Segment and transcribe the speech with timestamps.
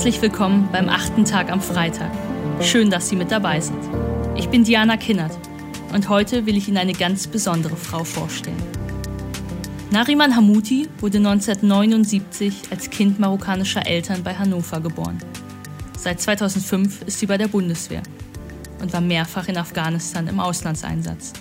[0.00, 2.10] Herzlich willkommen beim achten Tag am Freitag.
[2.62, 3.82] Schön, dass Sie mit dabei sind.
[4.34, 5.36] Ich bin Diana Kinnert
[5.92, 8.56] und heute will ich Ihnen eine ganz besondere Frau vorstellen.
[9.90, 15.18] Nariman Hamouti wurde 1979 als Kind marokkanischer Eltern bei Hannover geboren.
[15.98, 18.02] Seit 2005 ist sie bei der Bundeswehr
[18.80, 21.34] und war mehrfach in Afghanistan im Auslandseinsatz.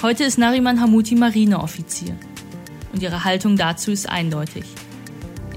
[0.00, 2.14] Heute ist Nariman Hamouti Marineoffizier
[2.92, 4.62] und ihre Haltung dazu ist eindeutig.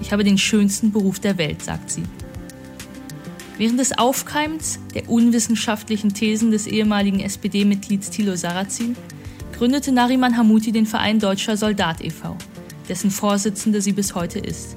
[0.06, 2.04] Ich habe den schönsten Beruf der Welt, sagt sie.
[3.58, 8.96] Während des Aufkeimens der unwissenschaftlichen Thesen des ehemaligen SPD-Mitglieds Thilo Sarrazin
[9.58, 12.38] gründete Nariman Hamouti den Verein Deutscher Soldat e.V.,
[12.88, 14.76] dessen Vorsitzende sie bis heute ist.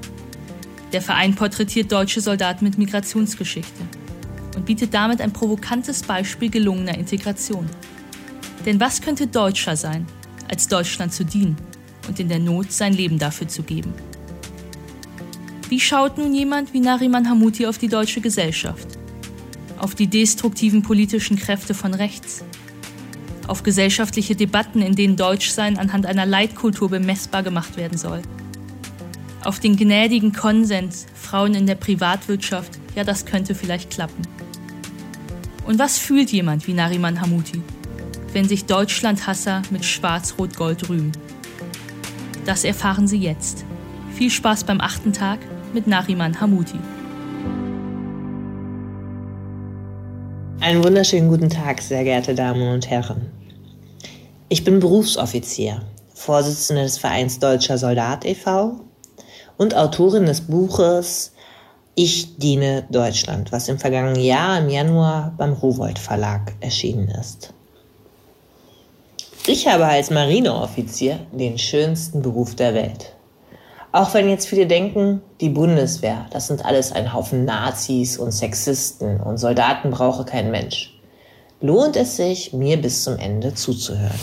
[0.95, 3.83] Der Verein porträtiert deutsche Soldaten mit Migrationsgeschichte
[4.57, 7.69] und bietet damit ein provokantes Beispiel gelungener Integration.
[8.65, 10.07] Denn was könnte deutscher sein,
[10.49, 11.57] als Deutschland zu dienen
[12.09, 13.92] und in der Not sein Leben dafür zu geben?
[15.69, 18.88] Wie schaut nun jemand wie Nariman Hamouti auf die deutsche Gesellschaft?
[19.78, 22.42] Auf die destruktiven politischen Kräfte von rechts?
[23.47, 28.22] Auf gesellschaftliche Debatten, in denen Deutschsein anhand einer Leitkultur bemessbar gemacht werden soll?
[29.44, 34.22] Auf den gnädigen Konsens, Frauen in der Privatwirtschaft, ja, das könnte vielleicht klappen.
[35.66, 37.61] Und was fühlt jemand wie Nariman Hamouti,
[38.33, 41.12] wenn sich Deutschlandhasser mit Schwarz-Rot-Gold rühmen?
[42.46, 43.66] Das erfahren Sie jetzt.
[44.19, 45.38] Viel Spaß beim achten Tag
[45.72, 46.80] mit Nariman Hamouti.
[50.58, 53.30] Einen wunderschönen guten Tag, sehr geehrte Damen und Herren.
[54.48, 58.80] Ich bin Berufsoffizier, Vorsitzende des Vereins Deutscher Soldat e.V.
[59.56, 61.33] und Autorin des Buches
[61.94, 67.55] Ich diene Deutschland, was im vergangenen Jahr im Januar beim Rowold Verlag erschienen ist.
[69.46, 73.14] Ich habe als Marineoffizier den schönsten Beruf der Welt.
[73.91, 79.18] Auch wenn jetzt viele denken, die Bundeswehr, das sind alles ein Haufen Nazis und Sexisten
[79.20, 80.95] und Soldaten brauche kein Mensch.
[81.61, 84.20] Lohnt es sich, mir bis zum Ende zuzuhören.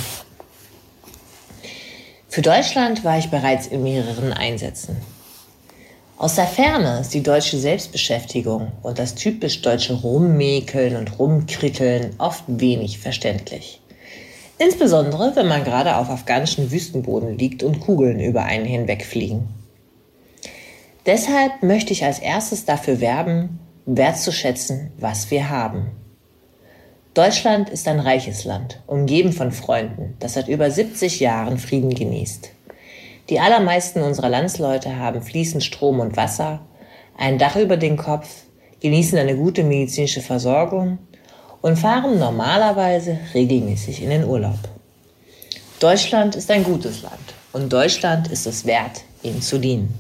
[2.30, 4.98] Für Deutschland war ich bereits in mehreren Einsätzen.
[6.18, 12.44] Aus der Ferne ist die deutsche Selbstbeschäftigung und das typisch deutsche Rummäkeln und Rumkritteln oft
[12.48, 13.82] wenig verständlich.
[14.58, 19.50] Insbesondere, wenn man gerade auf afghanischem Wüstenboden liegt und Kugeln über einen hinwegfliegen.
[21.06, 25.92] Deshalb möchte ich als erstes dafür werben, wertzuschätzen, was wir haben.
[27.14, 32.50] Deutschland ist ein reiches Land, umgeben von Freunden, das seit über 70 Jahren Frieden genießt.
[33.30, 36.62] Die allermeisten unserer Landsleute haben fließend Strom und Wasser,
[37.18, 38.44] ein Dach über den Kopf,
[38.82, 40.98] genießen eine gute medizinische Versorgung
[41.62, 44.60] und fahren normalerweise regelmäßig in den Urlaub.
[45.80, 49.94] Deutschland ist ein gutes Land und Deutschland ist es wert, ihm zu dienen.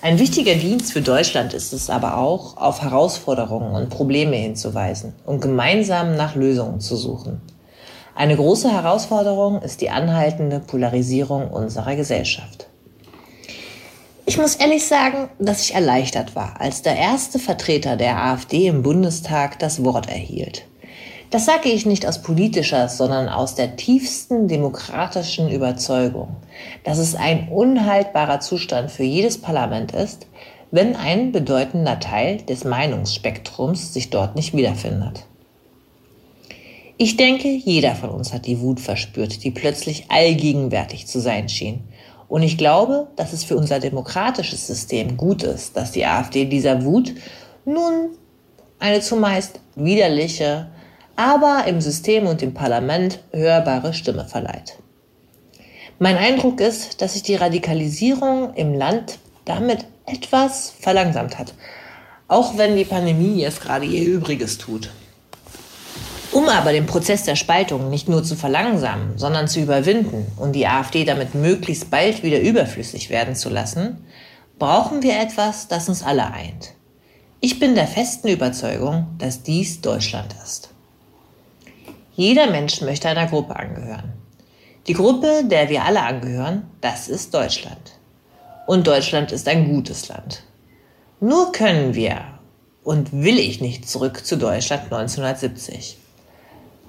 [0.00, 5.40] Ein wichtiger Dienst für Deutschland ist es aber auch, auf Herausforderungen und Probleme hinzuweisen und
[5.40, 7.40] gemeinsam nach Lösungen zu suchen.
[8.14, 12.68] Eine große Herausforderung ist die anhaltende Polarisierung unserer Gesellschaft.
[14.28, 18.82] Ich muss ehrlich sagen, dass ich erleichtert war, als der erste Vertreter der AfD im
[18.82, 20.66] Bundestag das Wort erhielt.
[21.30, 26.36] Das sage ich nicht aus politischer, sondern aus der tiefsten demokratischen Überzeugung,
[26.84, 30.26] dass es ein unhaltbarer Zustand für jedes Parlament ist,
[30.70, 35.24] wenn ein bedeutender Teil des Meinungsspektrums sich dort nicht wiederfindet.
[36.98, 41.84] Ich denke, jeder von uns hat die Wut verspürt, die plötzlich allgegenwärtig zu sein schien
[42.28, 46.84] und ich glaube, dass es für unser demokratisches System gut ist, dass die AfD dieser
[46.84, 47.14] Wut
[47.64, 48.10] nun
[48.78, 50.68] eine zumeist widerliche,
[51.16, 54.78] aber im System und im Parlament hörbare Stimme verleiht.
[55.98, 61.54] Mein Eindruck ist, dass sich die Radikalisierung im Land damit etwas verlangsamt hat,
[62.28, 64.90] auch wenn die Pandemie jetzt gerade ihr Übriges tut.
[66.38, 70.68] Um aber den Prozess der Spaltung nicht nur zu verlangsamen, sondern zu überwinden und die
[70.68, 74.06] AfD damit möglichst bald wieder überflüssig werden zu lassen,
[74.56, 76.74] brauchen wir etwas, das uns alle eint.
[77.40, 80.70] Ich bin der festen Überzeugung, dass dies Deutschland ist.
[82.14, 84.12] Jeder Mensch möchte einer Gruppe angehören.
[84.86, 87.98] Die Gruppe, der wir alle angehören, das ist Deutschland.
[88.68, 90.44] Und Deutschland ist ein gutes Land.
[91.18, 92.20] Nur können wir
[92.84, 95.97] und will ich nicht zurück zu Deutschland 1970.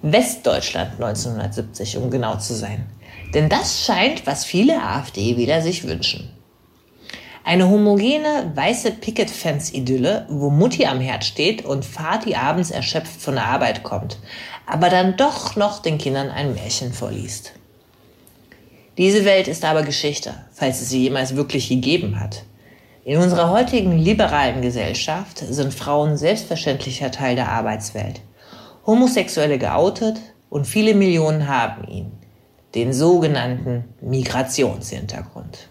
[0.01, 2.85] Westdeutschland 1970, um genau zu sein.
[3.33, 6.31] Denn das scheint, was viele AfD-Wähler sich wünschen.
[7.43, 13.45] Eine homogene, weiße Picket-Fans-Idylle, wo Mutti am Herd steht und Vati abends erschöpft von der
[13.45, 14.19] Arbeit kommt,
[14.65, 17.53] aber dann doch noch den Kindern ein Märchen vorliest.
[18.97, 22.43] Diese Welt ist aber Geschichte, falls es sie jemals wirklich gegeben hat.
[23.03, 28.21] In unserer heutigen liberalen Gesellschaft sind Frauen selbstverständlicher Teil der Arbeitswelt.
[28.85, 30.17] Homosexuelle geoutet
[30.49, 32.11] und viele Millionen haben ihn,
[32.75, 35.69] den sogenannten Migrationshintergrund.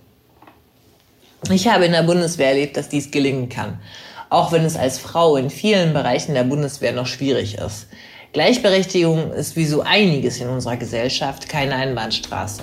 [1.50, 3.80] Ich habe in der Bundeswehr erlebt, dass dies gelingen kann,
[4.28, 7.86] auch wenn es als Frau in vielen Bereichen der Bundeswehr noch schwierig ist.
[8.32, 12.62] Gleichberechtigung ist wie so einiges in unserer Gesellschaft keine Einbahnstraße.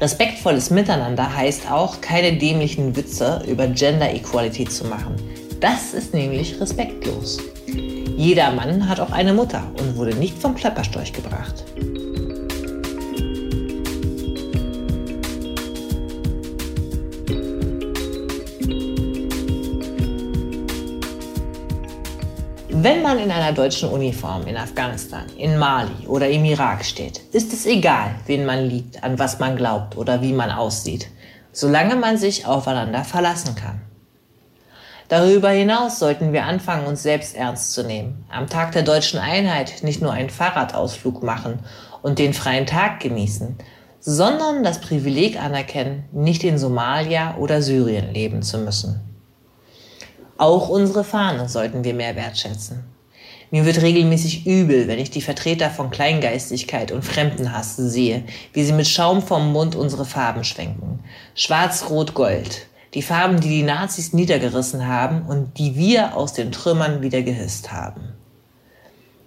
[0.00, 5.14] Respektvolles Miteinander heißt auch, keine dämlichen Witze über Gender Equality zu machen.
[5.60, 7.38] Das ist nämlich respektlos.
[8.20, 11.64] Jeder Mann hat auch eine Mutter und wurde nicht vom Klapperstorch gebracht.
[22.68, 27.54] Wenn man in einer deutschen Uniform in Afghanistan, in Mali oder im Irak steht, ist
[27.54, 31.08] es egal, wen man liebt, an was man glaubt oder wie man aussieht,
[31.52, 33.80] solange man sich aufeinander verlassen kann.
[35.10, 39.82] Darüber hinaus sollten wir anfangen, uns selbst ernst zu nehmen, am Tag der deutschen Einheit
[39.82, 41.58] nicht nur einen Fahrradausflug machen
[42.00, 43.56] und den freien Tag genießen,
[43.98, 49.00] sondern das Privileg anerkennen, nicht in Somalia oder Syrien leben zu müssen.
[50.38, 52.84] Auch unsere Fahne sollten wir mehr wertschätzen.
[53.50, 58.22] Mir wird regelmäßig übel, wenn ich die Vertreter von Kleingeistigkeit und Fremdenhass sehe,
[58.52, 61.00] wie sie mit Schaum vom Mund unsere Farben schwenken.
[61.34, 62.68] Schwarz, Rot, Gold.
[62.94, 67.72] Die Farben, die die Nazis niedergerissen haben und die wir aus den Trümmern wieder gehisst
[67.72, 68.14] haben.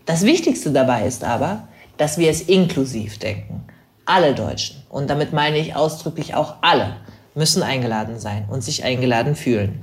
[0.06, 1.68] Das Wichtigste dabei ist aber,
[1.98, 3.64] dass wir es inklusiv denken.
[4.06, 6.98] Alle Deutschen, und damit meine ich ausdrücklich auch alle,
[7.36, 9.82] müssen eingeladen sein und sich eingeladen fühlen.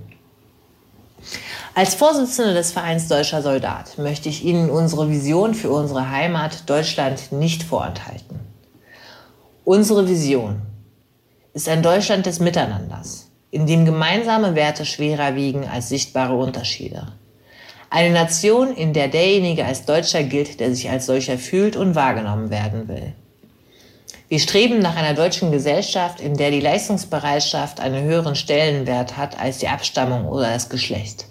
[1.74, 7.32] Als Vorsitzende des Vereins Deutscher Soldat möchte ich Ihnen unsere Vision für unsere Heimat Deutschland
[7.32, 8.40] nicht vorenthalten.
[9.64, 10.62] Unsere Vision
[11.54, 17.08] ist ein Deutschland des Miteinanders, in dem gemeinsame Werte schwerer wiegen als sichtbare Unterschiede.
[17.90, 22.50] Eine Nation, in der derjenige als Deutscher gilt, der sich als solcher fühlt und wahrgenommen
[22.50, 23.14] werden will.
[24.28, 29.58] Wir streben nach einer deutschen Gesellschaft, in der die Leistungsbereitschaft einen höheren Stellenwert hat als
[29.58, 31.26] die Abstammung oder das Geschlecht.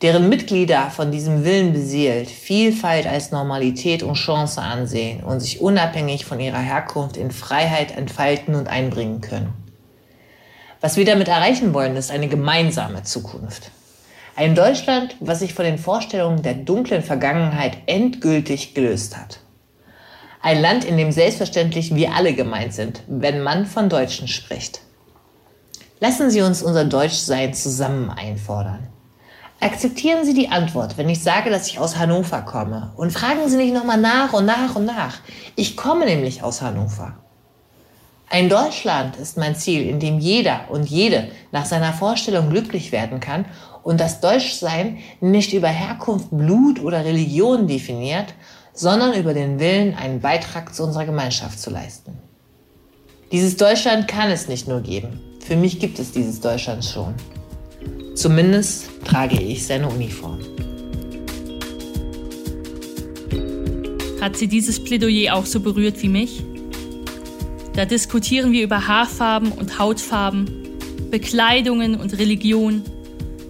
[0.00, 6.24] Deren Mitglieder von diesem Willen beseelt, Vielfalt als Normalität und Chance ansehen und sich unabhängig
[6.24, 9.52] von ihrer Herkunft in Freiheit entfalten und einbringen können.
[10.82, 13.70] Was wir damit erreichen wollen, ist eine gemeinsame Zukunft.
[14.34, 19.38] Ein Deutschland, was sich von den Vorstellungen der dunklen Vergangenheit endgültig gelöst hat.
[20.40, 24.80] Ein Land, in dem selbstverständlich wir alle gemeint sind, wenn man von Deutschen spricht.
[26.00, 28.88] Lassen Sie uns unser Deutschsein zusammen einfordern.
[29.60, 32.92] Akzeptieren Sie die Antwort, wenn ich sage, dass ich aus Hannover komme.
[32.96, 35.20] Und fragen Sie nicht nochmal nach und nach und nach.
[35.54, 37.21] Ich komme nämlich aus Hannover.
[38.32, 43.20] Ein Deutschland ist mein Ziel, in dem jeder und jede nach seiner Vorstellung glücklich werden
[43.20, 43.44] kann
[43.82, 48.32] und das Deutschsein nicht über Herkunft, Blut oder Religion definiert,
[48.72, 52.16] sondern über den Willen, einen Beitrag zu unserer Gemeinschaft zu leisten.
[53.32, 55.20] Dieses Deutschland kann es nicht nur geben.
[55.40, 57.12] Für mich gibt es dieses Deutschland schon.
[58.14, 60.38] Zumindest trage ich seine Uniform.
[64.22, 66.42] Hat sie dieses Plädoyer auch so berührt wie mich?
[67.74, 70.46] Da diskutieren wir über Haarfarben und Hautfarben,
[71.10, 72.82] Bekleidungen und Religion,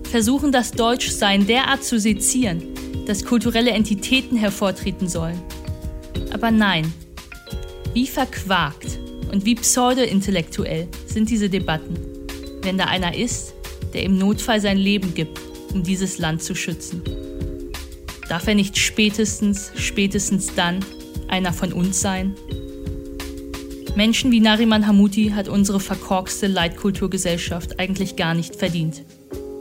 [0.09, 2.63] versuchen das Deutschsein derart zu sezieren,
[3.07, 5.41] dass kulturelle Entitäten hervortreten sollen.
[6.33, 6.93] Aber nein,
[7.95, 8.99] wie verquakt
[9.33, 11.97] und wie pseudo-intellektuell sind diese Debatten,
[12.63, 13.55] wenn da einer ist,
[13.93, 15.41] der im Notfall sein Leben gibt,
[15.75, 17.03] um dieses Land zu schützen.
[18.29, 20.85] Darf er nicht spätestens, spätestens dann
[21.29, 22.35] einer von uns sein?
[23.95, 29.03] Menschen wie Nariman Hamuti hat unsere verkorkste Leitkulturgesellschaft eigentlich gar nicht verdient.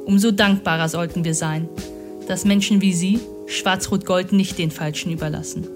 [0.06, 1.68] Umso dankbarer sollten wir sein,
[2.30, 5.68] dass Menschen wie Sie Schwarz-Rot-Gold nicht den Falschen überlassen.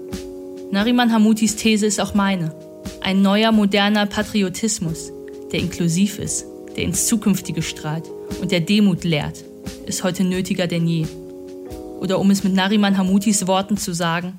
[0.70, 2.54] Nariman Hamutis These ist auch meine.
[3.02, 5.12] Ein neuer, moderner Patriotismus,
[5.52, 6.46] der inklusiv ist,
[6.76, 8.04] der ins Zukünftige strahlt
[8.40, 9.44] und der Demut lehrt,
[9.84, 11.06] ist heute nötiger denn je.
[12.00, 14.38] Oder um es mit Nariman Hamutis Worten zu sagen,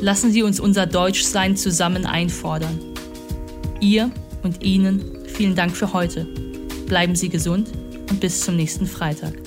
[0.00, 2.93] lassen Sie uns unser Deutschsein zusammen einfordern.
[3.84, 4.10] Ihr
[4.42, 6.26] und Ihnen vielen Dank für heute.
[6.86, 7.68] Bleiben Sie gesund
[8.08, 9.43] und bis zum nächsten Freitag.